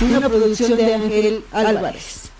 [0.00, 2.30] Una producción de Ángel Álvarez.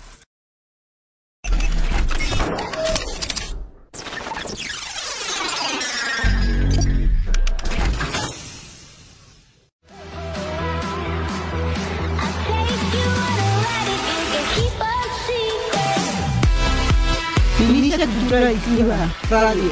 [18.29, 19.71] Cultura Radio.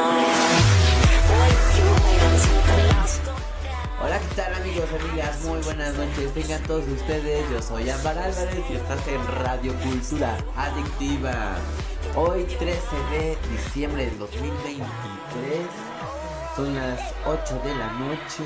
[4.21, 5.41] ¿qué tal amigos, amigas?
[5.43, 6.33] Muy buenas noches.
[6.35, 7.51] Tengan todos ustedes.
[7.51, 11.57] Yo soy Ámbar Álvarez y estás en Radio Cultura Adictiva.
[12.15, 14.87] Hoy 13 de diciembre del 2023.
[16.55, 18.45] Son las 8 de la noche.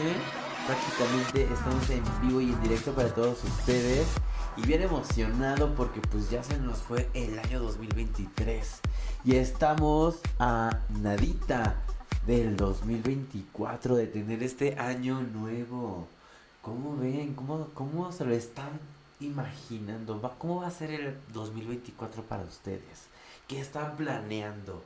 [0.66, 4.06] Prácticamente estamos en vivo y en directo para todos ustedes.
[4.56, 8.80] Y bien emocionado porque pues ya se nos fue el año 2023.
[9.24, 11.76] Y estamos a nadita
[12.26, 16.08] del 2024 de tener este año nuevo.
[16.62, 17.34] ¿Cómo ven?
[17.34, 18.70] ¿Cómo, cómo se lo están
[19.20, 20.20] imaginando?
[20.20, 23.06] ¿Va- ¿Cómo va a ser el 2024 para ustedes?
[23.46, 24.82] ¿Qué están planeando?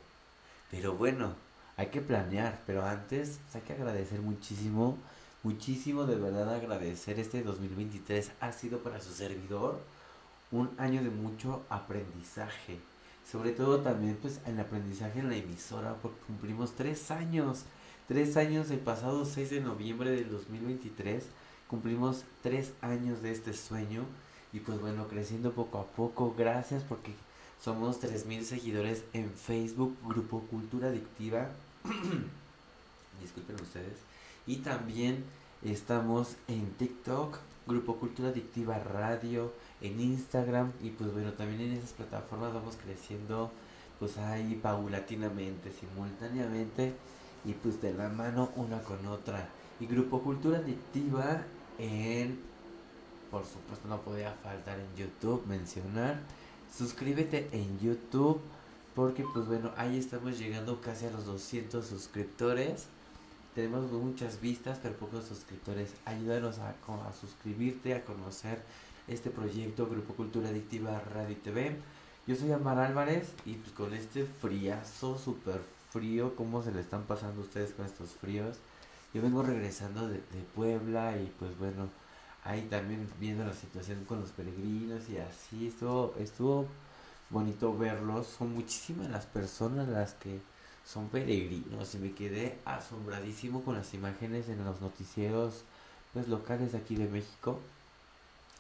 [0.71, 1.33] Pero bueno,
[1.77, 4.99] hay que planear, pero antes pues, hay que agradecer muchísimo,
[5.43, 9.81] muchísimo de verdad agradecer este 2023 ha sido para su servidor
[10.51, 12.79] un año de mucho aprendizaje.
[13.31, 17.65] Sobre todo también pues el aprendizaje en la emisora porque cumplimos tres años.
[18.09, 21.25] Tres años el pasado 6 de noviembre del 2023
[21.69, 24.03] cumplimos tres años de este sueño
[24.53, 26.35] y pues bueno creciendo poco a poco.
[26.37, 27.13] Gracias porque
[27.63, 31.51] somos 3000 seguidores en Facebook, Grupo Cultura Adictiva.
[33.21, 34.10] Disculpen ustedes.
[34.51, 35.23] Y también
[35.63, 37.39] estamos en TikTok,
[37.69, 43.53] Grupo Cultura Adictiva Radio, en Instagram y pues bueno, también en esas plataformas vamos creciendo
[44.01, 46.95] pues ahí paulatinamente, simultáneamente
[47.45, 49.49] y pues de la mano una con otra.
[49.79, 51.45] Y Grupo Cultura Adictiva
[51.79, 52.41] en,
[53.31, 56.19] por supuesto no podía faltar en YouTube mencionar.
[56.77, 58.41] Suscríbete en YouTube
[58.97, 62.89] porque pues bueno, ahí estamos llegando casi a los 200 suscriptores.
[63.55, 65.91] Tenemos muchas vistas, pero pocos suscriptores.
[66.05, 68.63] Ayúdanos a, a suscribirte, a conocer
[69.09, 71.77] este proyecto Grupo Cultura Adictiva Radio y TV.
[72.27, 75.61] Yo soy Amar Álvarez y pues con este friazo súper
[75.91, 78.59] frío, ¿cómo se le están pasando ustedes con estos fríos?
[79.13, 81.89] Yo vengo regresando de, de Puebla y pues bueno,
[82.45, 86.67] ahí también viendo la situación con los peregrinos y así, estuvo, estuvo
[87.31, 88.27] bonito verlos.
[88.27, 90.41] Son muchísimas las personas las que
[90.85, 95.65] son peregrinos y me quedé asombradísimo con las imágenes en los noticieros
[96.13, 97.61] pues locales aquí de México.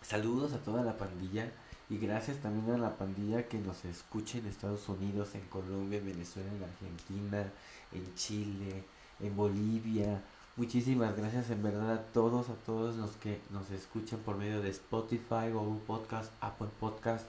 [0.03, 1.50] Saludos a toda la pandilla
[1.88, 6.06] y gracias también a la pandilla que nos escucha en Estados Unidos, en Colombia, en
[6.06, 7.53] Venezuela, en Argentina,
[7.92, 8.84] en Chile,
[9.19, 10.22] en Bolivia.
[10.56, 14.70] Muchísimas gracias en verdad a todos, a todos los que nos escuchan por medio de
[14.70, 17.28] Spotify, Google Podcast, Apple Podcast,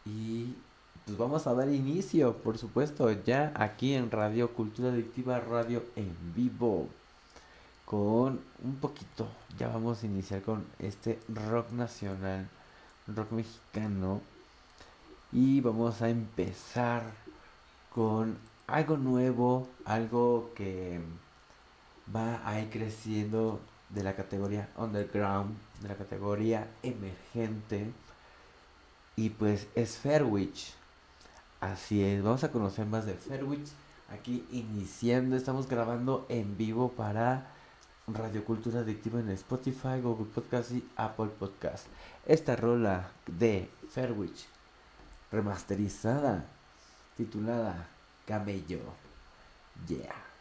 [0.06, 0.54] Y
[1.06, 6.14] pues vamos a dar inicio, por supuesto, ya aquí en Radio Cultura Adictiva Radio en
[6.36, 6.90] vivo
[7.94, 9.28] con un poquito.
[9.56, 12.50] Ya vamos a iniciar con este rock nacional,
[13.06, 14.20] rock mexicano.
[15.32, 17.04] Y vamos a empezar
[17.94, 18.36] con
[18.66, 21.02] algo nuevo, algo que
[22.16, 23.60] va a ir creciendo
[23.90, 27.92] de la categoría underground, de la categoría emergente.
[29.16, 30.74] Y pues es Fairwich.
[31.62, 33.70] Así es, vamos a conocer más de Fairwich.
[34.10, 37.53] Aquí iniciando, estamos grabando en vivo para
[38.08, 41.88] Radio Cultura Adictiva en Spotify, Google Podcast y Apple Podcast.
[42.26, 44.46] Esta rola de Fairwich,
[45.32, 46.46] remasterizada,
[47.16, 47.88] titulada
[48.26, 48.82] Camello.
[49.88, 50.33] Yeah.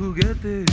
[0.00, 0.64] juguete.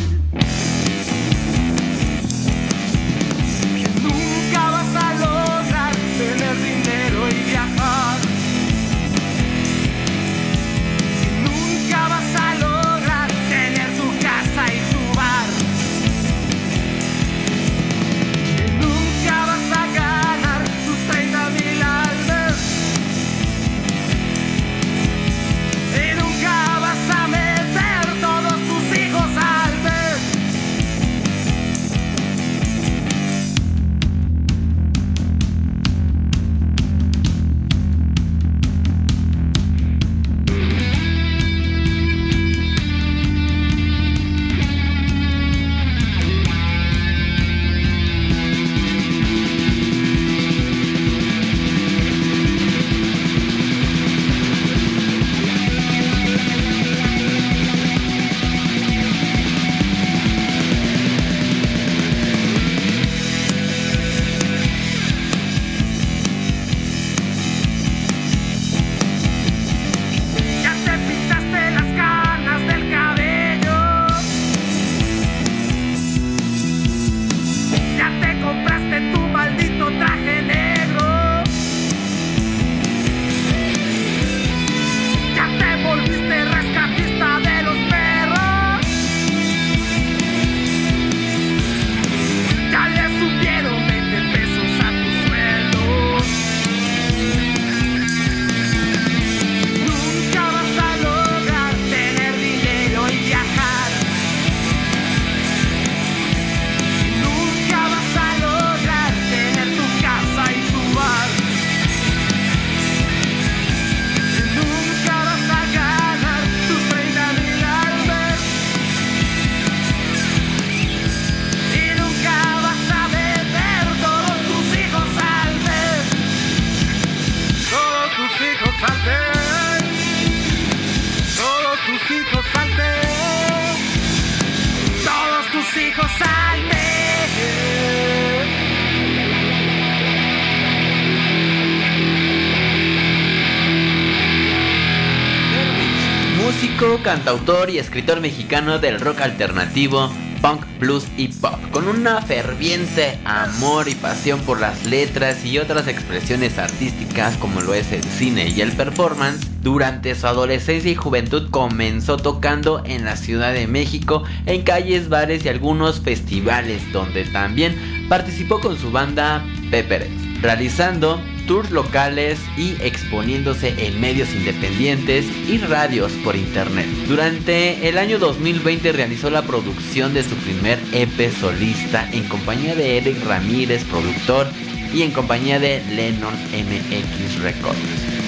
[147.28, 150.10] Cantautor y escritor mexicano del rock alternativo,
[150.42, 155.90] punk, blues y pop, con una ferviente amor y pasión por las letras y otras
[155.90, 159.46] expresiones artísticas como lo es el cine y el performance.
[159.62, 165.44] Durante su adolescencia y juventud comenzó tocando en la Ciudad de México, en calles, bares
[165.44, 170.08] y algunos festivales, donde también participó con su banda Pepper,
[170.42, 176.86] realizando tours locales y exponiéndose en medios independientes y radios por internet.
[177.08, 182.98] Durante el año 2020 realizó la producción de su primer EP solista en compañía de
[182.98, 184.48] Eric Ramírez, productor,
[184.94, 187.78] y en compañía de Lennon MX Records.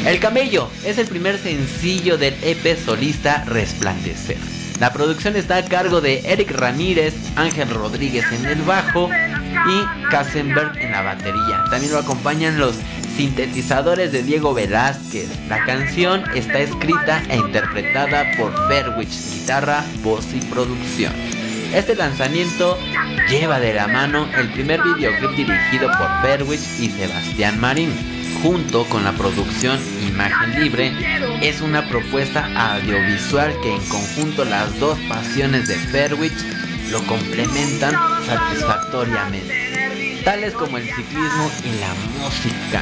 [0.06, 4.38] El Camello es el primer sencillo del EP solista Resplandecer.
[4.80, 10.78] La producción está a cargo de Eric Ramírez, Ángel Rodríguez en el bajo y Kassenberg
[10.78, 11.66] en la batería.
[11.70, 12.76] También lo acompañan los
[13.20, 15.28] sintetizadores de Diego Velázquez.
[15.50, 21.12] La canción está escrita e interpretada por Fairwich, guitarra, voz y producción.
[21.74, 22.78] Este lanzamiento
[23.30, 27.92] lleva de la mano el primer videoclip dirigido por Fairwich y Sebastián Marín.
[28.42, 30.94] Junto con la producción Imagen Libre,
[31.42, 36.42] es una propuesta audiovisual que en conjunto las dos pasiones de Fairwich
[36.90, 37.94] lo complementan
[38.26, 42.82] satisfactoriamente, tales como el ciclismo y la música.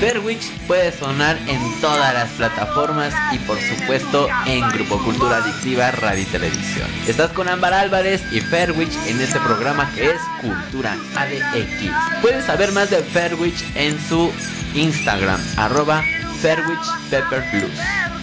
[0.00, 6.22] Fairwich puede sonar en todas las plataformas y por supuesto en Grupo Cultura Adictiva Radio
[6.22, 6.86] y Televisión.
[7.08, 12.20] Estás con Ámbar Álvarez y Fairwich en este programa que es Cultura ADX.
[12.20, 14.30] Puedes saber más de Fairwich en su
[14.74, 16.02] Instagram, arroba
[16.42, 17.78] Fairwich Pepper Blues.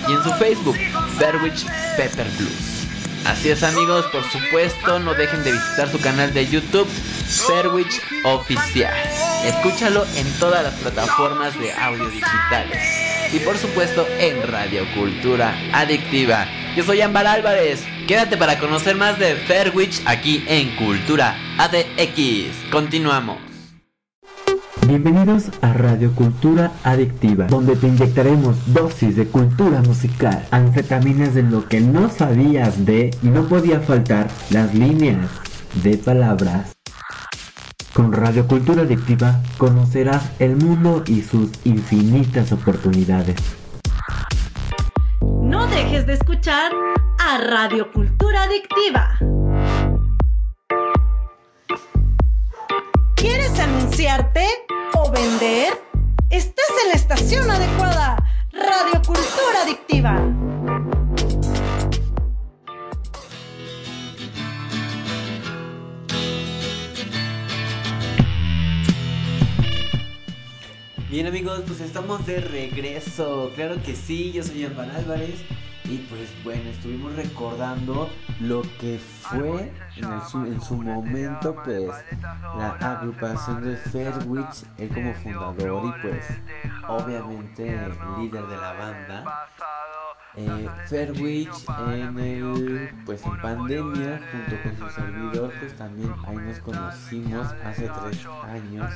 [0.08, 0.78] Y en su Facebook,
[1.18, 1.66] Fairwich
[1.98, 2.73] Pepper Blues.
[3.26, 6.88] Así es amigos, por supuesto, no dejen de visitar su canal de YouTube,
[7.48, 8.94] Fairwich Oficial.
[9.46, 12.78] Escúchalo en todas las plataformas de audio digitales.
[13.32, 16.46] Y por supuesto en Radio Cultura Adictiva.
[16.76, 17.84] Yo soy Ámbar Álvarez.
[18.08, 22.70] Quédate para conocer más de Fairwich aquí en Cultura ADX.
[22.72, 23.53] Continuamos.
[24.88, 31.70] Bienvenidos a Radio Cultura Adictiva, donde te inyectaremos dosis de cultura musical, anfetaminas de lo
[31.70, 35.30] que no sabías de y no podía faltar las líneas
[35.82, 36.74] de palabras.
[37.94, 43.38] Con Radio Cultura Adictiva conocerás el mundo y sus infinitas oportunidades.
[45.22, 46.74] No dejes de escuchar
[47.20, 49.18] a Radio Cultura Adictiva.
[53.16, 54.63] ¿Quieres anunciarte
[55.14, 55.74] vender?
[56.32, 58.18] Estás en la estación adecuada.
[58.52, 60.20] Radio Cultura Adictiva.
[71.10, 73.52] Bien amigos, pues estamos de regreso.
[73.56, 75.44] Claro que sí, yo soy Álvaro Álvarez.
[75.94, 78.10] Y pues bueno, estuvimos recordando
[78.40, 81.92] lo que fue en, el su, en su momento pues
[82.58, 86.26] la agrupación de Fairwich, él como fundador y pues
[86.88, 87.78] obviamente
[88.18, 89.48] líder de la banda.
[90.36, 91.50] Eh, Fairwich
[91.94, 97.88] en el pues en pandemia junto con su servidor pues también ahí nos conocimos hace
[97.88, 98.92] tres años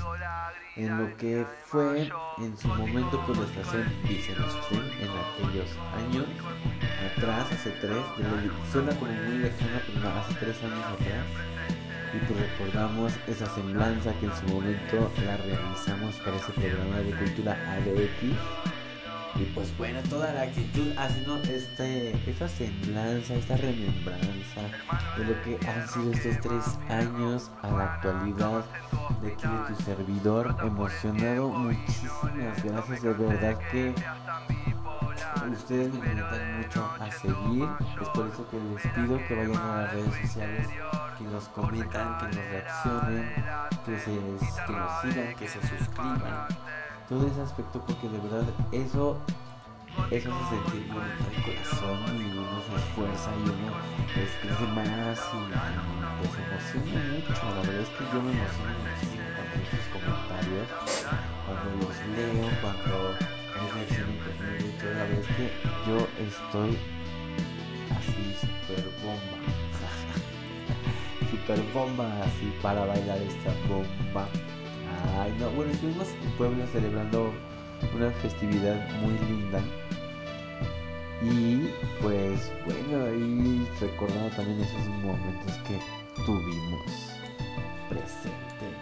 [0.75, 6.25] en lo que fue en su momento por la estación Vision Stream en aquellos años
[7.17, 8.03] atrás, hace tres,
[8.71, 11.25] suena como muy lejana, pero no, hace tres años atrás.
[12.13, 17.11] Y pues recordamos esa semblanza que en su momento la realizamos para ese programa de
[17.11, 18.76] cultura ADX.
[19.39, 24.61] Y pues bueno, toda la actitud haciendo este, esta semblanza, esta remembranza
[25.17, 28.65] de lo que han sido estos tres años a la actualidad
[29.21, 30.55] de aquí de tu servidor.
[30.63, 33.93] Emocionado, muchísimas gracias, de verdad que
[35.51, 37.69] ustedes me invitan mucho a seguir.
[38.01, 40.67] Es por eso que les pido que vayan a las redes sociales,
[41.17, 43.33] que nos comentan, que nos reaccionen,
[43.85, 44.11] que, se,
[44.65, 46.47] que nos sigan, que se suscriban.
[47.09, 49.17] Todo ese aspecto porque de verdad eso
[50.11, 53.73] eso hace sentir bonito el corazón y uno se esfuerza y uno
[54.13, 55.47] pues, crece más y
[56.19, 57.43] pues se emociona mucho.
[57.55, 60.67] La verdad es que yo me emociono muchísimo cuando esos comentarios,
[61.43, 62.95] cuando los leo, cuando
[63.55, 64.93] hay reacciones conmigo y todo.
[64.93, 65.45] La verdad es que
[65.87, 66.71] yo estoy
[67.95, 69.37] así super bomba.
[71.31, 74.23] super bomba así para bailar esta bomba.
[75.19, 77.33] Ay, no, bueno, estuvimos en Puebla celebrando
[77.95, 79.59] una festividad muy linda.
[81.23, 81.69] Y
[82.01, 85.79] pues bueno, ahí recordando también esos momentos que
[86.23, 86.85] tuvimos
[87.89, 88.77] presentes.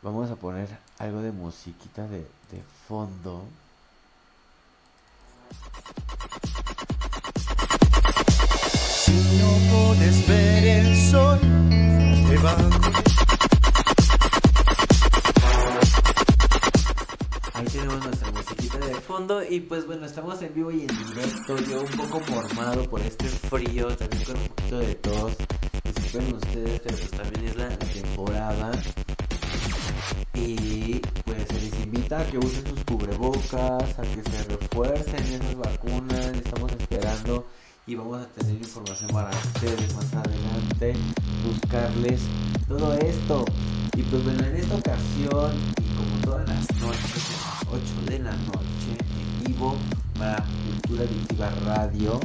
[0.00, 3.42] Vamos a poner algo de musiquita de, de fondo.
[8.86, 11.40] Si no puedes ver el sol,
[12.28, 12.83] te va
[19.00, 23.00] fondo y pues bueno, estamos en vivo y en directo, yo un poco mormado por
[23.00, 25.32] este frío, también con un poquito de tos.
[25.94, 28.72] Disculpen ustedes, pero pues también es la temporada.
[30.34, 35.56] Y pues se les invita a que usen sus cubrebocas, a que se refuercen esas
[35.56, 37.46] vacunas, estamos esperando
[37.86, 40.94] y vamos a tener información para ustedes más adelante,
[41.46, 42.20] buscarles
[42.66, 43.44] todo esto.
[43.96, 48.96] Y pues bueno, en esta ocasión, y como todas las noches, 8 de la noche,
[49.00, 49.76] en vivo,
[50.18, 52.20] para Cultura Adictiva Radio,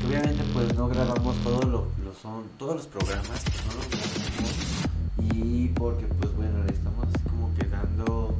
[0.00, 3.88] que obviamente pues no grabamos todo lo, lo son, todos los programas, que no los
[3.90, 8.34] grabamos, y porque pues bueno, le estamos como quedando,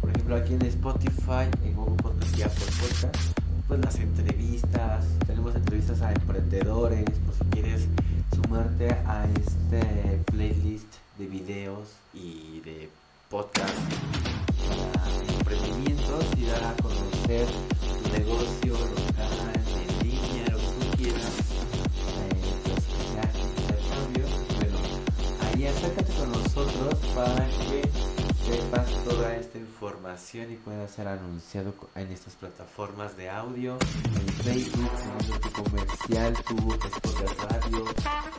[0.00, 3.16] por ejemplo aquí en Spotify, en Google Podcast y Apple Podcast,
[3.68, 7.86] pues las entrevistas, tenemos entrevistas a emprendedores, por si quieres
[8.34, 12.88] sumarte a este playlist de videos y de
[13.30, 13.78] podcast
[14.66, 15.08] para
[15.38, 17.46] emprendimientos y dar a conocer
[18.02, 21.38] tu negocio local, en línea, lo que tú quieras,
[22.26, 22.84] eh, pues
[23.14, 24.30] que.
[24.56, 24.78] Bueno,
[25.42, 27.99] ahí acércate con nosotros para que
[28.50, 34.90] sepas toda esta información y pueda ser anunciado en estas plataformas de audio, en Facebook,
[34.96, 37.84] teniendo tu comercial, tu spot radio,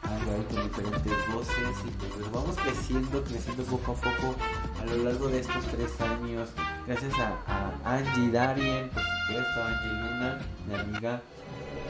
[0.04, 4.36] ahí con diferentes voces y pues vamos creciendo, creciendo poco a poco
[4.82, 6.50] a lo largo de estos tres años.
[6.88, 11.22] Gracias a, a Angie Darien, por supuesto, Angie Luna, mi amiga,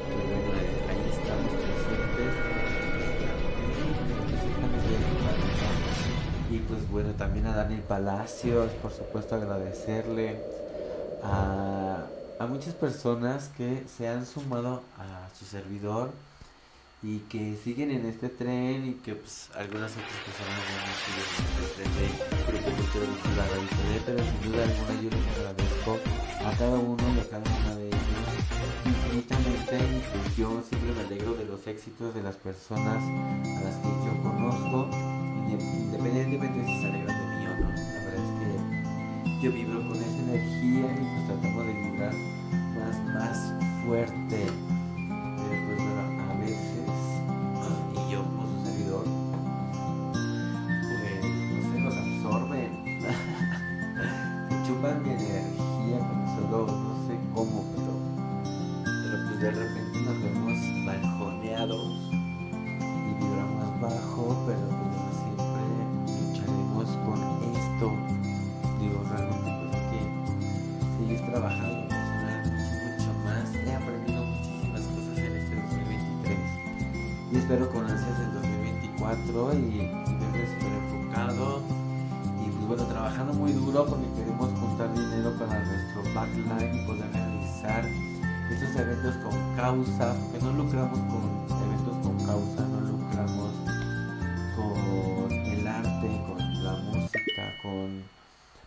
[0.08, 0.51] que bueno,
[6.72, 10.38] pues bueno, también a Daniel Palacios, por supuesto agradecerle
[11.22, 12.06] a,
[12.48, 16.12] muchas personas que se han sumado a su servidor
[17.04, 21.64] y que siguen en este tren y que pues algunas otras personas no siguen en
[21.66, 26.00] este tren de Radio TV, pero sin duda alguna yo les agradezco
[26.40, 28.02] a cada uno y a cada una de ellos
[28.86, 33.76] infinitamente y pues yo siempre me alegro de los éxitos de las personas a las
[33.76, 35.11] que yo conozco
[35.62, 39.80] inde- independientemente si se alegran de mí o no la verdad es que yo vibro
[39.88, 42.14] con esa energía y pues tratamos de vibrar
[42.78, 43.54] más, más
[43.86, 44.46] fuerte
[86.42, 87.86] y poder realizar
[88.52, 91.24] estos eventos con causa porque no lucramos con
[91.68, 93.52] eventos con causa no lucramos
[94.56, 98.04] con el arte con la música con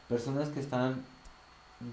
[0.09, 1.03] personas que están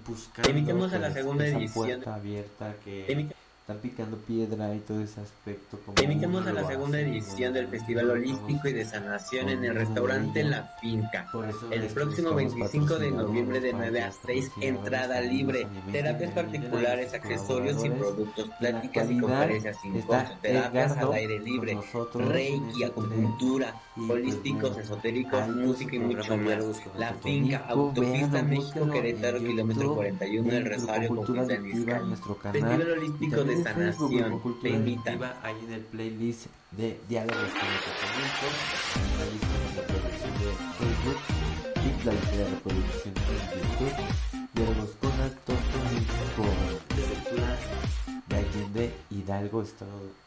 [0.06, 1.84] buscando a la segunda esa edición.
[1.84, 3.28] puerta abierta que
[3.62, 5.78] están picando piedra y todo ese aspecto.
[5.86, 10.42] Como invitamos a la segunda edición del Festival Holístico y de Sanación en el restaurante
[10.42, 11.30] La Finca.
[11.70, 15.32] El próximo estamos 25 de noviembre de patrocinadores 9 a para 6, nuestros entrada patrocinadores,
[15.32, 21.38] libre, terapias particulares, accesorios y productos, En pláticas y conferencias sin costo, terapias al aire
[21.38, 21.82] libre, en
[22.14, 26.82] reiki, este acupuntura, pues, holísticos, esotéricos, música y mucho más.
[26.98, 27.12] La.
[27.22, 31.14] Finca, Autopista México, Querétaro, en kilómetro YouTube, 41 del en Grupo Rosario,
[32.08, 32.60] nuestro canal.
[32.60, 35.22] Festival Holístico también de Sanación, te invitan.
[35.42, 37.68] Ahí en el playlist de Diálogos con
[39.02, 41.20] en la lista de reproducción de Facebook
[41.76, 43.96] y la lista de reproducción en YouTube.
[44.54, 46.44] Diálogos con Actor Tónico,
[46.96, 47.58] de lectura
[48.28, 50.22] de Allende Hidalgo, Estado.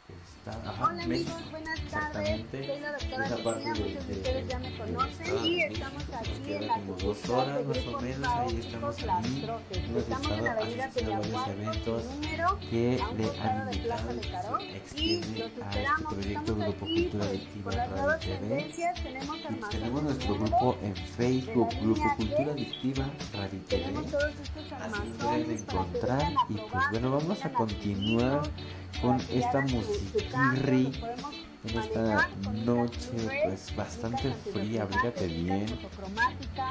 [0.45, 1.31] Está, ajá, Hola México.
[1.34, 2.45] amigos, buenas tardes.
[2.51, 5.45] Soy la doctora Esa parte Cristina, de- muchos de de- ustedes ya me conocen Estado
[5.47, 8.95] y estamos aquí en la como dos horas de más o menos, ahí estamos.
[8.95, 9.77] Trotes.
[9.77, 13.77] Hemos Estamos en la avenida Peñaguato, eventos número, que a un le costado han de
[13.79, 16.13] Plaza de Carón se y los a este esperamos.
[16.13, 19.03] proyecto Estamos Grupo aquí Cultura pues, con las nuevas tendencias.
[19.03, 19.38] Tenemos
[19.71, 22.51] tenemos nuestro grupo en Facebook, Grupo Cultura.
[22.51, 23.81] Adictiva Radio TV.
[23.84, 28.41] Tenemos todos estos almacenes para que encontrar y pues bueno, vamos a continuar
[29.01, 30.91] con esta musiquirri
[31.67, 32.29] en esta
[32.63, 33.10] noche
[33.43, 35.65] pues bastante fría, abrígate bien.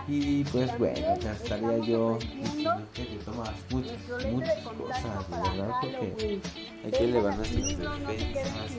[0.06, 3.98] Y pues bueno, ya estaría yo diciendo que te tomas muchas,
[4.30, 6.40] muchas cosas, de verdad, porque
[6.84, 8.70] hay que elevar nuestras defensas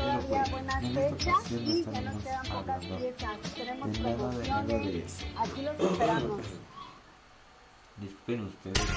[0.00, 0.18] a
[0.50, 3.54] buena en esta ocasión no y ya nos estaremos quedan pocas hablando piezas.
[3.54, 5.24] Tenemos de nada de nada de eso.
[7.98, 8.08] los.
[8.08, 8.88] Disculpen ustedes,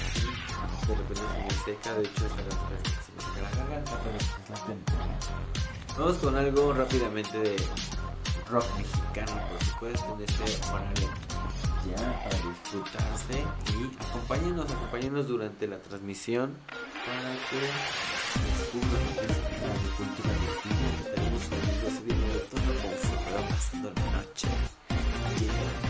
[0.87, 5.97] de repente se me seca, de hecho se me seca la garganta, pero es la.
[5.97, 7.55] Vamos con algo rápidamente de
[8.49, 11.09] rock mexicano, por supuesto, en este horario
[11.87, 16.57] ya para disfrutarse y acompáñenos, acompáñenos durante la transmisión
[17.05, 17.59] para que
[18.45, 20.87] descubran que es la agricultura latina.
[21.05, 24.47] Estaremos subiendo ese video todo como si fuera pasando la noche.
[25.39, 25.88] Yeah.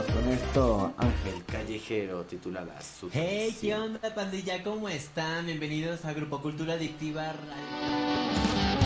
[0.00, 4.62] Vamos con esto, Ángel Callejero, titulada su Hey, ¿qué onda, pandilla?
[4.62, 5.44] ¿Cómo están?
[5.44, 8.80] Bienvenidos a Grupo Cultura Adictiva Radio.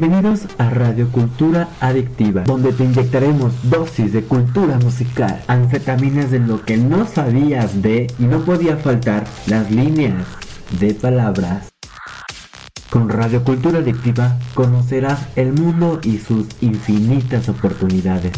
[0.00, 6.62] Bienvenidos a Radio Cultura Adictiva, donde te inyectaremos dosis de cultura musical, anfetaminas de lo
[6.62, 10.26] que no sabías de y no podía faltar las líneas
[10.80, 11.68] de palabras.
[12.88, 18.32] Con Radio Cultura Adictiva conocerás el mundo y sus infinitas oportunidades.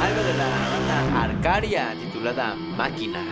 [0.00, 3.22] Algo de la banda Arcaria titulada Máquina.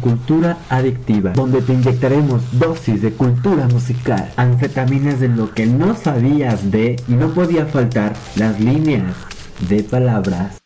[0.00, 6.70] Cultura Adictiva, donde te inyectaremos dosis de cultura musical, anfetaminas de lo que no sabías
[6.70, 9.14] de y no podía faltar las líneas
[9.68, 10.58] de palabras.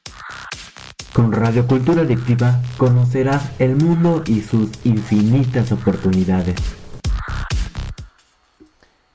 [1.13, 6.57] Con Radio Cultura Adictiva conocerás el mundo y sus infinitas oportunidades.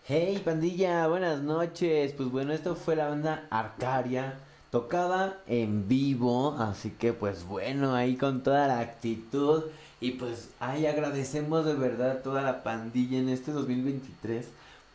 [0.08, 2.14] Hey pandilla, buenas noches.
[2.14, 4.40] Pues bueno, esto fue la banda Arcaria,
[4.72, 9.64] tocada en vivo, así que pues bueno, ahí con toda la actitud
[10.02, 14.46] y pues ahí agradecemos de verdad toda la pandilla en este 2023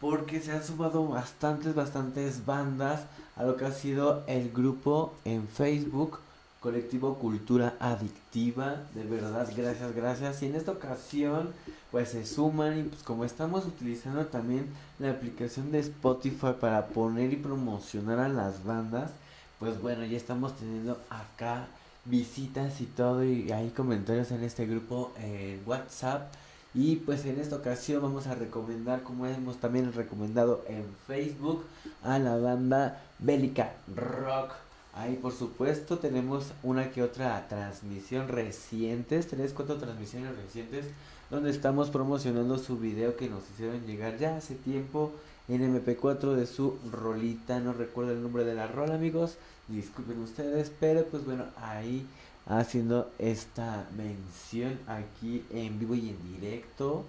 [0.01, 3.03] porque se han sumado bastantes, bastantes bandas
[3.37, 6.19] a lo que ha sido el grupo en Facebook
[6.65, 8.77] colectivo Cultura Adictiva.
[8.95, 10.43] De verdad, gracias, gracias.
[10.43, 11.51] Y en esta ocasión,
[11.91, 14.67] pues se suman y pues como estamos utilizando también
[14.99, 19.11] la aplicación de Spotify para poner y promocionar a las bandas,
[19.59, 21.67] pues bueno, ya estamos teniendo acá
[22.05, 26.33] visitas y todo y hay comentarios en este grupo en WhatsApp.
[26.75, 31.65] Y pues en esta ocasión vamos a recomendar, como hemos también recomendado en Facebook,
[32.03, 34.53] a la banda Bélica Rock.
[34.93, 40.87] Ahí por supuesto tenemos una que otra transmisión recientes, tres, cuatro transmisiones recientes,
[41.31, 45.13] donde estamos promocionando su video que nos hicieron llegar ya hace tiempo
[45.49, 47.61] en MP4 de su rolita.
[47.61, 49.37] No recuerdo el nombre de la rola, amigos.
[49.69, 52.07] Disculpen ustedes, pero pues bueno, ahí
[52.47, 57.05] haciendo esta mención aquí en vivo y en directo.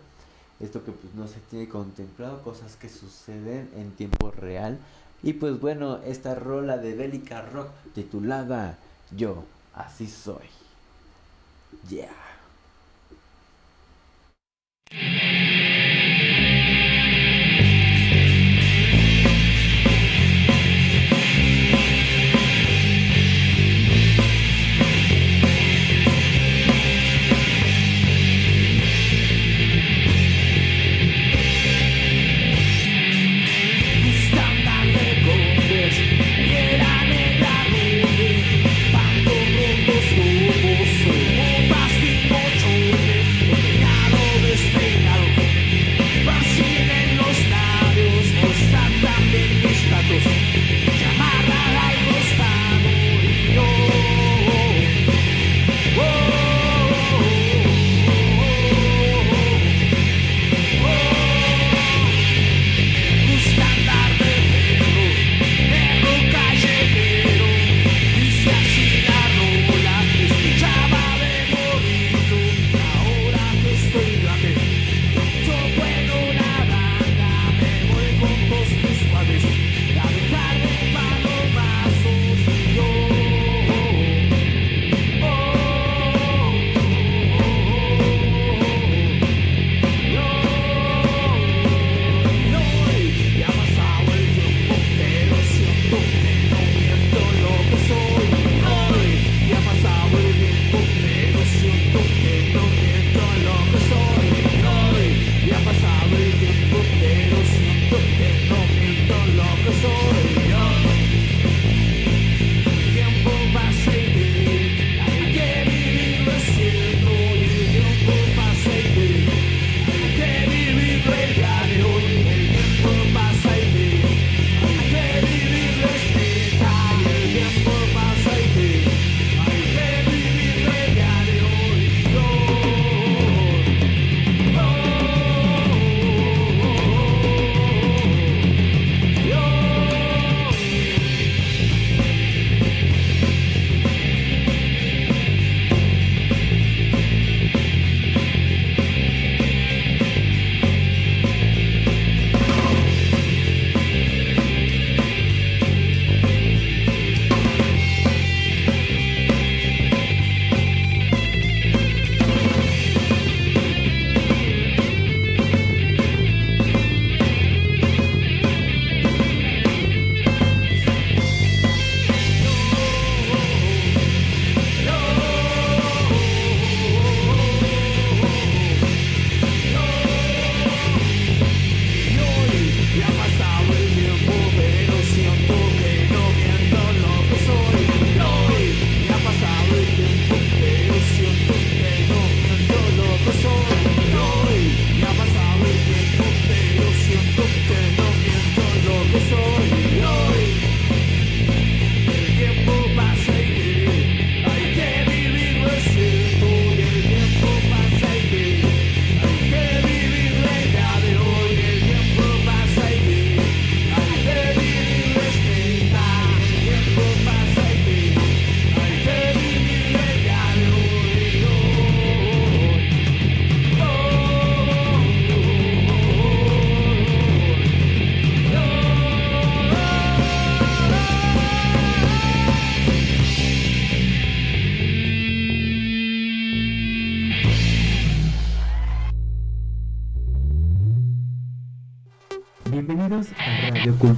[0.59, 4.79] Esto que pues no se tiene contemplado, cosas que suceden en tiempo real.
[5.21, 8.77] Y pues bueno, esta rola de Bélica Rock titulada
[9.15, 10.47] Yo, así soy.
[11.89, 12.24] Yeah.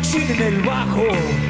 [0.00, 1.49] machín el bajo.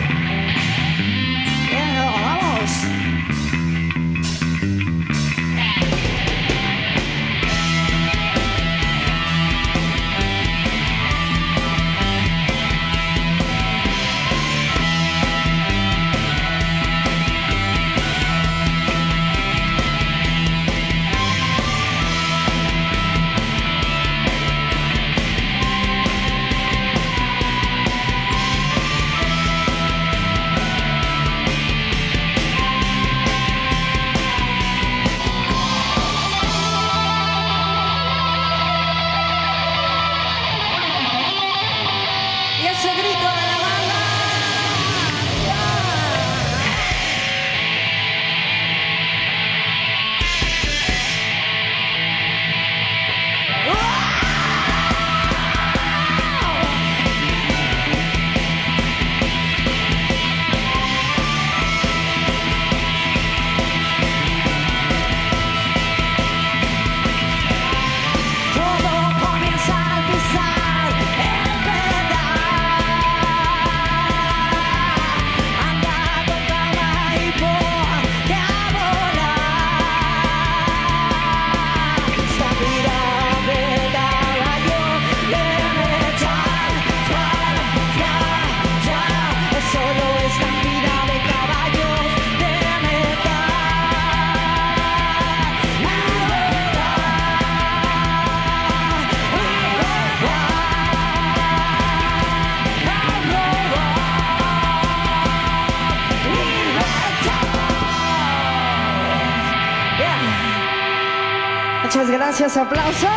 [112.31, 113.09] Gracias, aplauso.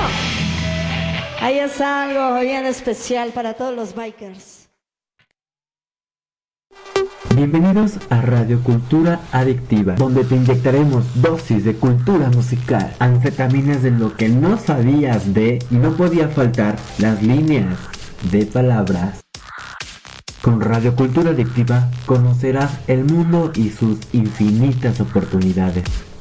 [1.39, 4.69] Ahí es algo bien especial para todos los bikers.
[7.35, 14.17] Bienvenidos a Radio Cultura Adictiva, donde te inyectaremos dosis de cultura musical, anfetaminas de lo
[14.17, 17.77] que no sabías de y no podía faltar las líneas
[18.31, 19.23] de palabras.
[20.41, 26.12] Con Radio Cultura Adictiva conocerás el mundo y sus infinitas oportunidades.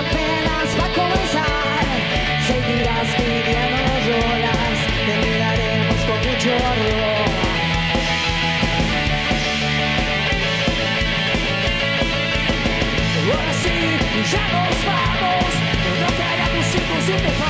[0.00, 1.84] Apenas va a comenzar.
[2.46, 3.79] Seguirás pidiendo
[6.42, 7.30] miraremos con mucho horror.
[13.32, 13.76] Ahora sí,
[14.32, 15.52] ya nos vamos,
[16.00, 17.49] no te hagamos inconsciente papel.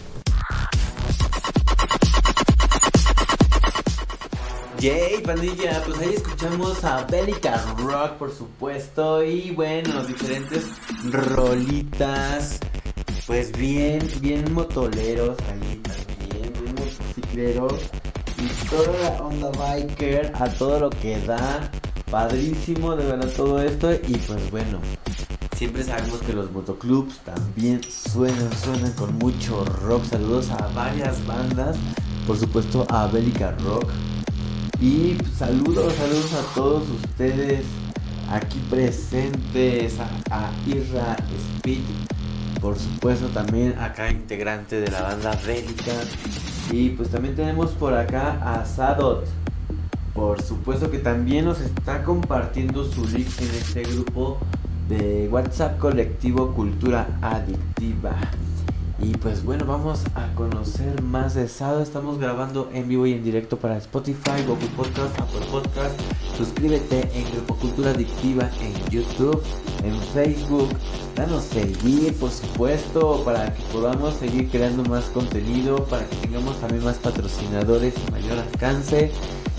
[4.81, 10.65] Yay, pandilla, pues ahí escuchamos a Bellica Rock, por supuesto, y bueno, diferentes
[11.05, 12.59] rolitas,
[13.27, 17.79] pues bien, bien motoleros ahí también, bien motocicleros,
[18.39, 21.69] y toda la onda biker a todo lo que da,
[22.09, 24.79] padrísimo de verdad todo esto, y pues bueno,
[25.55, 31.77] siempre sabemos que los motoclubs también suenan, suenan con mucho rock, saludos a varias bandas,
[32.25, 33.87] por supuesto a Bellica Rock,
[34.81, 37.63] y saludos, saludos a todos ustedes
[38.31, 41.15] aquí presentes, a, a Irra
[41.57, 41.83] Speed,
[42.59, 45.93] por supuesto también acá integrante de la banda Bélica.
[46.71, 49.25] Y pues también tenemos por acá a Sadot,
[50.15, 54.39] por supuesto que también nos está compartiendo su link en este grupo
[54.89, 58.15] de WhatsApp colectivo Cultura Adictiva.
[59.03, 61.81] Y pues bueno, vamos a conocer más de Sado.
[61.81, 65.99] Estamos grabando en vivo y en directo para Spotify, Google Podcast, Apple Podcast.
[66.37, 69.41] Suscríbete en Grupo Cultura Adictiva en YouTube,
[69.83, 70.69] en Facebook.
[71.15, 76.83] Danos seguir, por supuesto, para que podamos seguir creando más contenido, para que tengamos también
[76.83, 79.11] más patrocinadores y mayor alcance.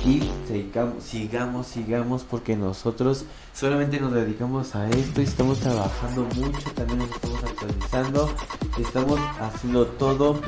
[0.05, 3.25] Y sigamos, sigamos, sigamos, porque nosotros
[3.55, 8.31] solamente nos dedicamos a esto y estamos trabajando mucho, también nos estamos actualizando,
[8.81, 10.41] estamos haciendo todo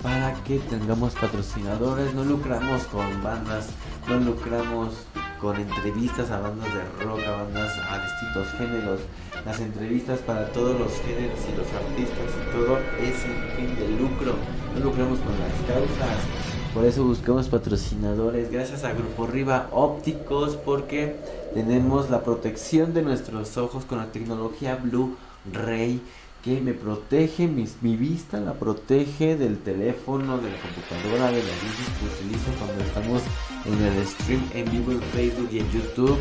[0.00, 3.70] para que tengamos patrocinadores, no lucramos con bandas,
[4.08, 4.94] no lucramos
[5.40, 9.00] con entrevistas a bandas de rock, a bandas a distintos géneros,
[9.44, 13.88] las entrevistas para todos los géneros y los artistas y todo es sin fin de
[13.98, 14.36] lucro,
[14.72, 16.49] no lucramos con las causas.
[16.74, 21.16] Por eso buscamos patrocinadores, gracias a Grupo Riva Ópticos, porque
[21.52, 26.00] tenemos la protección de nuestros ojos con la tecnología Blu-ray
[26.44, 31.90] que me protege mi vista, la protege del teléfono, de la computadora, de la luz
[31.98, 33.22] que utilizo cuando estamos
[33.66, 36.18] en el stream en vivo en Facebook y en YouTube.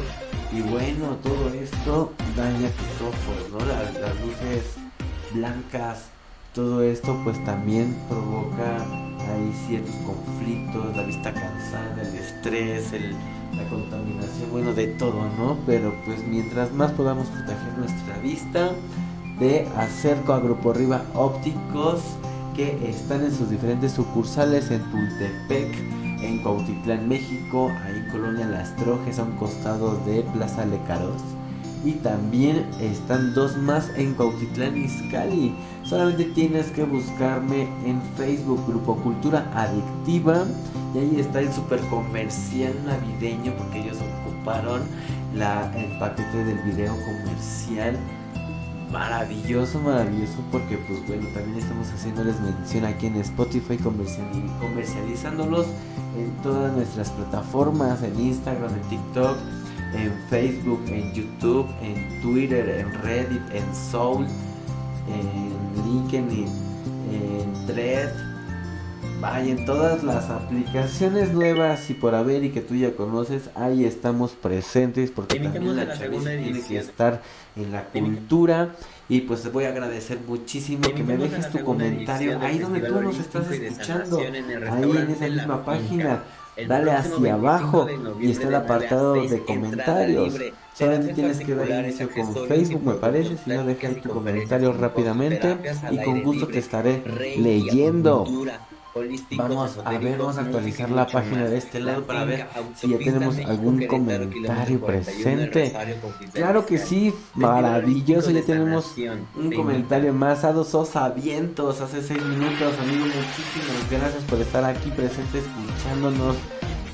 [0.52, 3.60] Y bueno, todo esto daña tus ojos, ¿no?
[3.60, 4.76] Las, las luces
[5.32, 6.06] blancas,
[6.60, 8.80] todo esto pues también provoca
[9.32, 12.92] ahí ciertos conflictos, la vista cansada, el estrés,
[13.56, 15.58] la contaminación, bueno, de todo, ¿no?
[15.66, 18.72] Pero pues mientras más podamos proteger nuestra vista,
[19.40, 22.02] de Acerco a Grupo Riva Ópticos
[22.58, 25.74] que están en sus diferentes sucursales en Tultepec,
[26.22, 31.22] en Cuautitlán, México, ahí en Colonia Las Trojes, a un costado de Plaza Lecaros.
[31.86, 35.56] Y también están dos más en Cuautitlán Izcalli.
[35.90, 40.46] Solamente tienes que buscarme en Facebook Grupo Cultura Adictiva.
[40.94, 44.82] Y ahí está el super comercial navideño porque ellos ocuparon
[45.34, 47.98] el paquete del video comercial
[48.92, 55.68] maravilloso, maravilloso porque pues bueno, también estamos haciéndoles mención aquí en Spotify comerciali- comercializándolos
[56.18, 59.38] en todas nuestras plataformas, en Instagram, en TikTok,
[59.94, 64.26] en Facebook, en YouTube, en Twitter, en Reddit, en Soul,
[65.10, 66.48] en LinkedIn,
[67.12, 68.29] en Thread.
[69.20, 73.84] Vaya, en todas las aplicaciones nuevas y por haber y que tú ya conoces, ahí
[73.84, 77.22] estamos presentes porque también la tiene que estar
[77.58, 78.76] en la cultura
[79.10, 83.02] y pues te voy a agradecer muchísimo que me dejes tu comentario ahí donde tú
[83.02, 86.24] nos estás escuchando, ahí en esa misma página.
[86.68, 87.88] Dale hacia 25 abajo
[88.20, 90.36] y está el de 9 a apartado 6, de comentarios.
[90.74, 94.74] Solamente tienes que dar inicio con Facebook, me parece, si no deja ahí tu comentario
[94.74, 95.58] rápidamente
[95.92, 97.02] y con gusto te estaré
[97.38, 98.26] leyendo.
[99.38, 102.98] Vamos a ver, vamos a actualizar la página de este lado para ver si ya
[102.98, 105.74] tenemos algún comentario presente.
[106.34, 108.96] Claro que sí, maravilloso, ya tenemos
[109.36, 114.64] un comentario más a dos Sosa Vientos hace seis minutos, amigo, muchísimas gracias por estar
[114.64, 116.36] aquí presente escuchándonos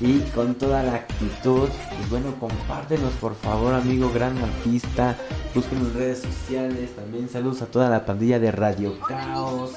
[0.00, 1.68] y con toda la actitud.
[2.02, 5.16] Y bueno, compártenos por favor, amigo, gran artista.
[5.54, 6.94] Búsquenos en redes sociales.
[6.94, 9.72] También saludos a toda la pandilla de Radio Caos.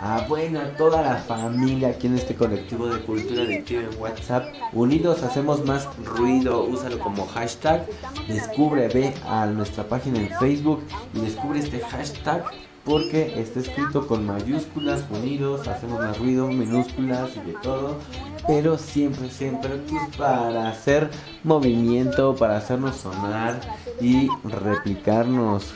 [0.00, 4.54] Ah, bueno, a toda la familia aquí en este colectivo de cultura adictiva en WhatsApp.
[4.72, 6.64] Unidos hacemos más ruido.
[6.64, 7.84] Úsalo como hashtag.
[8.28, 10.84] Descubre, ve a nuestra página en Facebook
[11.14, 12.44] y descubre este hashtag
[12.84, 17.98] porque está escrito con mayúsculas, unidos, hacemos más ruido, minúsculas y de todo,
[18.46, 21.10] pero siempre, siempre pues, para hacer
[21.44, 23.60] movimiento, para hacernos sonar
[24.00, 25.74] y replicarnos.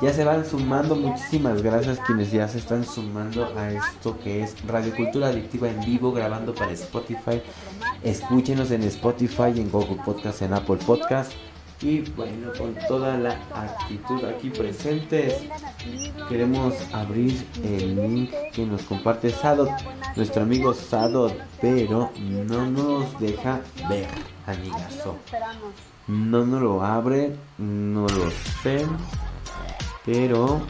[0.00, 4.56] Ya se van sumando, muchísimas gracias quienes ya se están sumando a esto que es
[4.66, 7.42] Radio Cultura Adictiva en vivo, grabando para Spotify.
[8.02, 11.32] Escúchenos en Spotify, en Google Podcast, en Apple Podcast.
[11.82, 15.42] Y bueno, con toda la actitud aquí presentes,
[16.30, 19.70] queremos abrir el link que nos comparte Sadot,
[20.16, 24.08] nuestro amigo Sadot, pero no nos deja ver,
[24.46, 25.16] amigazo.
[26.06, 28.30] No nos lo abre, no lo
[28.62, 28.86] sé,
[30.04, 30.60] pero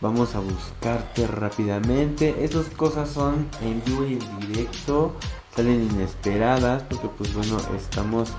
[0.00, 2.44] vamos a buscarte rápidamente.
[2.44, 5.14] Esas cosas son en vivo y en directo,
[5.54, 8.32] salen inesperadas, porque pues bueno, estamos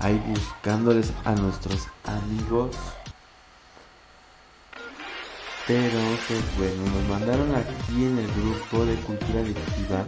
[0.00, 2.76] ahí buscándoles a nuestros amigos.
[5.66, 5.98] Pero
[6.28, 10.04] pues bueno, nos mandaron aquí en el grupo de cultura adictiva.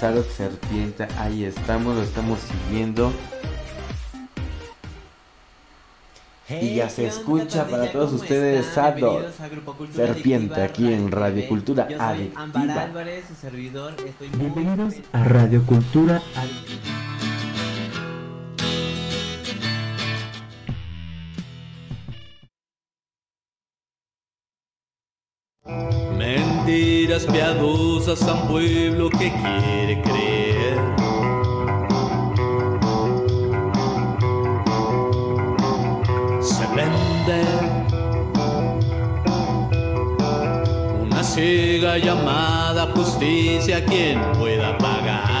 [0.00, 3.12] Salud Serpiente, ahí estamos, lo estamos siguiendo.
[6.48, 9.24] Y ya se escucha para todos ustedes Sado
[9.92, 12.82] Serpiente aquí en Radio Cultura Yo soy Ámbar Adictiva.
[12.82, 13.94] Álvarez, su servidor.
[14.06, 17.06] Estoy muy Bienvenidos a Radio Cultura Adictiva.
[26.16, 30.15] Mentiras piadosas a un pueblo que quiere creer.
[41.36, 45.35] Ciega llamada justicia quien pueda pagar.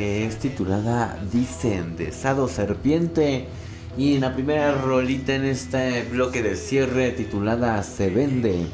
[0.00, 3.48] Es titulada Dicen de Sado Serpiente
[3.98, 8.66] y en la primera rolita en este bloque de cierre titulada Se Vende.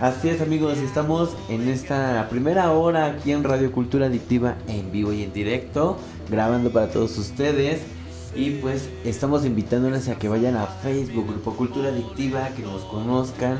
[0.00, 5.12] Así es amigos, estamos en esta primera hora aquí en Radio Cultura Adictiva en vivo
[5.12, 5.98] y en directo,
[6.30, 7.82] grabando para todos ustedes.
[8.34, 13.58] Y pues estamos invitándoles a que vayan a Facebook, Grupo Cultura Adictiva, que nos conozcan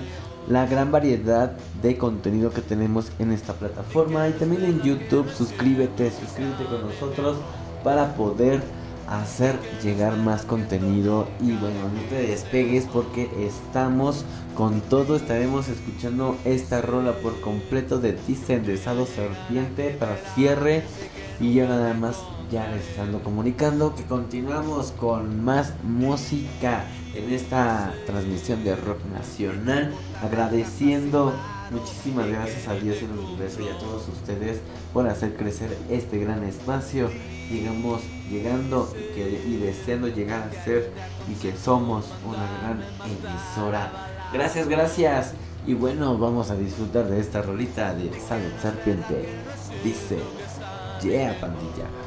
[0.51, 4.29] la gran variedad de contenido que tenemos en esta plataforma.
[4.29, 5.31] Y también en YouTube.
[5.31, 7.39] Suscríbete, suscríbete con nosotros
[7.85, 8.61] para poder
[9.09, 11.29] hacer llegar más contenido.
[11.41, 14.25] Y bueno, no te despegues porque estamos
[14.57, 20.83] con todo, estaremos escuchando esta rola por completo de Dicen de Serpiente para cierre.
[21.39, 22.17] Y yo nada más
[22.51, 26.85] ya les ando comunicando que continuamos con más música
[27.15, 31.33] en esta transmisión de rock nacional agradeciendo
[31.71, 34.61] Muchísimas gracias a Dios y al universo y a todos ustedes
[34.93, 37.09] por hacer crecer este gran espacio.
[37.49, 40.91] Llegamos llegando y, que, y deseando llegar a ser
[41.31, 43.93] y que somos una gran emisora.
[44.33, 45.35] Gracias, gracias.
[45.65, 49.29] Y bueno, vamos a disfrutar de esta rolita de Salud Serpiente.
[49.85, 50.19] Dice,
[51.03, 52.00] yeah, pandilla.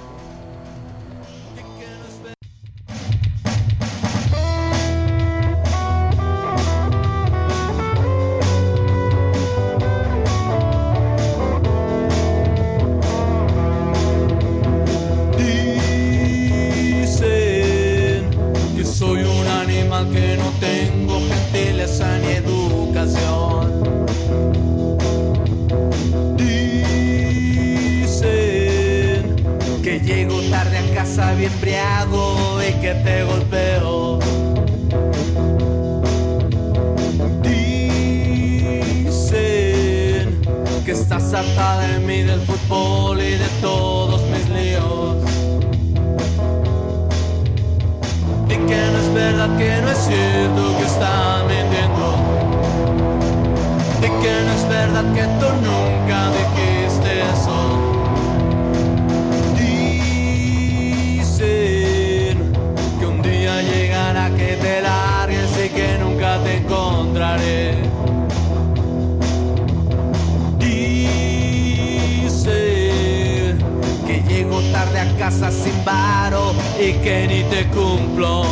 [76.89, 78.43] Y que ni te cumplo.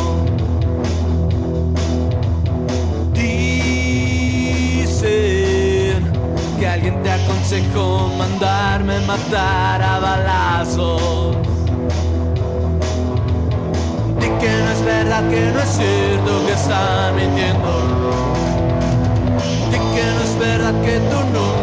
[3.12, 3.32] Dicen
[6.58, 11.36] que alguien te aconsejó mandarme matar a balazos.
[14.18, 17.72] Y que no es verdad, que no es cierto, que están mintiendo.
[19.68, 21.61] Y que no es verdad que tú nunca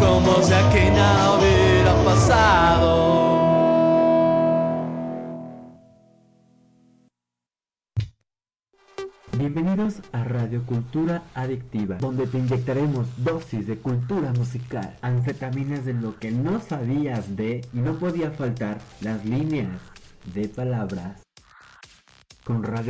[0.00, 3.38] como si hubiera pasado.
[9.36, 16.18] Bienvenidos a Radio Cultura Adictiva, donde te inyectaremos dosis de cultura musical, anfetaminas de lo
[16.18, 19.78] que no sabías de y no podía faltar las líneas
[20.32, 21.20] de palabras
[22.44, 22.86] con Radio